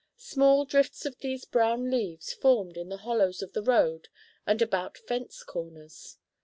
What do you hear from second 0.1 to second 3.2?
Small drifts of these brown leaves formed in the